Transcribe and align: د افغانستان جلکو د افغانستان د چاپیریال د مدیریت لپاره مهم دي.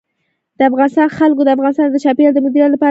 د 0.57 0.59
افغانستان 0.69 1.07
جلکو 1.21 1.41
د 1.45 1.49
افغانستان 1.55 1.87
د 1.89 1.95
چاپیریال 2.05 2.33
د 2.35 2.39
مدیریت 2.45 2.67
لپاره 2.71 2.71
مهم 2.71 2.77
دي. 2.77 2.79